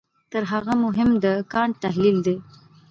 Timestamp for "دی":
2.25-2.35